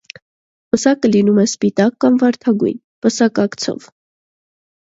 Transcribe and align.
Պսակը 0.75 1.11
լինում 1.15 1.37
է 1.43 1.45
սպիտակ 1.51 1.99
կամ 2.05 2.17
վարդագույն, 2.23 2.81
պսակակցով։ 3.07 3.89